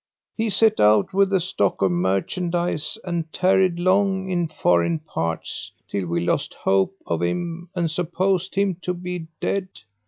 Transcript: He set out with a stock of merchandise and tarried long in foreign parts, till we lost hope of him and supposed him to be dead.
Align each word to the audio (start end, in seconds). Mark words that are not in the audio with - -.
He 0.35 0.49
set 0.49 0.79
out 0.79 1.13
with 1.13 1.31
a 1.31 1.39
stock 1.39 1.83
of 1.83 1.91
merchandise 1.91 2.97
and 3.03 3.31
tarried 3.31 3.77
long 3.77 4.31
in 4.31 4.47
foreign 4.47 4.97
parts, 4.97 5.71
till 5.87 6.07
we 6.07 6.25
lost 6.25 6.55
hope 6.55 6.95
of 7.05 7.21
him 7.21 7.69
and 7.75 7.91
supposed 7.91 8.55
him 8.55 8.77
to 8.81 8.95
be 8.95 9.27
dead. 9.39 9.67